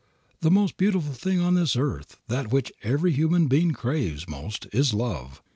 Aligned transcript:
The 0.39 0.49
most 0.49 0.77
beautiful 0.77 1.13
thing 1.13 1.39
on 1.39 1.53
this 1.53 1.75
earth, 1.75 2.17
that 2.27 2.51
which 2.51 2.71
every 2.81 3.11
human 3.11 3.47
being 3.47 3.71
craves 3.71 4.27
most 4.27 4.65
is 4.73 4.95
love. 4.95 5.43